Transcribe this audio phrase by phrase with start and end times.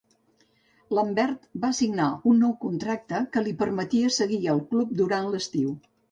[0.97, 5.69] Lambert va signar un nou contracte que li permetia seguir al club durant l'estiu.